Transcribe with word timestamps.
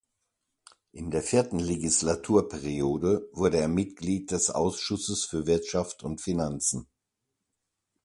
In 0.93 1.11
der 1.11 1.21
vierten 1.21 1.59
Legislaturperiode 1.59 3.29
wurde 3.33 3.57
er 3.59 3.67
Mitglied 3.67 4.31
des 4.31 4.49
Ausschusses 4.49 5.25
für 5.25 5.45
Wirtschaft 5.45 6.01
und 6.01 6.21
Finanzen. 6.21 6.87